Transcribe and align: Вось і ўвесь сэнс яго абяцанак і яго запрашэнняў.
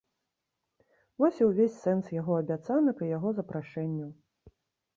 Вось 1.23 1.41
і 1.43 1.49
ўвесь 1.49 1.75
сэнс 1.83 2.05
яго 2.21 2.39
абяцанак 2.41 2.97
і 3.07 3.13
яго 3.17 3.29
запрашэнняў. 3.43 4.11